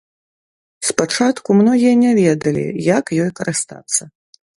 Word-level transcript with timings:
Спачатку 0.89 1.57
многія 1.59 1.91
не 2.03 2.13
ведалі, 2.21 2.63
як 2.97 3.13
ёй 3.23 3.29
карыстацца. 3.41 4.01